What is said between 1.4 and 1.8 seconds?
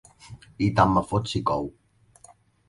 cou.